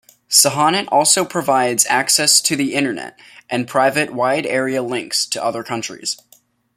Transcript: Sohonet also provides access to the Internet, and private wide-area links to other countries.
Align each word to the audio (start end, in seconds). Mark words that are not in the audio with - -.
Sohonet 0.31 0.87
also 0.87 1.23
provides 1.23 1.85
access 1.87 2.41
to 2.41 2.55
the 2.55 2.73
Internet, 2.73 3.19
and 3.51 3.67
private 3.67 4.11
wide-area 4.11 4.81
links 4.81 5.27
to 5.27 5.43
other 5.43 5.63
countries. 5.63 6.19